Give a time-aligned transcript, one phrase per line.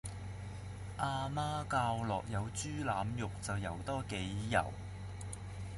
[0.97, 4.73] 阿媽教落有豬腩肉就游多幾游